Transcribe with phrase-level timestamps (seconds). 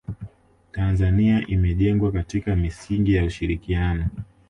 [0.71, 4.07] tanzania imejengwa katika misingi ya ushirikiano